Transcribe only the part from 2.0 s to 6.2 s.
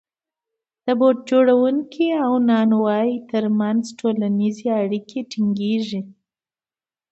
او نانوای ترمنځ ټولنیزې اړیکې ټینګېږي